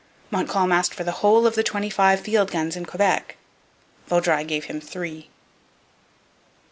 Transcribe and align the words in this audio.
Montcalm 0.31 0.71
asked 0.71 0.95
for 0.95 1.03
the 1.03 1.11
whole 1.11 1.45
of 1.45 1.53
the 1.53 1.61
twenty 1.61 1.91
five 1.91 2.21
field 2.21 2.49
guns 2.49 2.75
in 2.75 2.87
Quebec. 2.87 3.37
Vaudreuil 4.09 4.47
gave 4.47 4.63
him 4.65 4.81
three. 4.81 5.29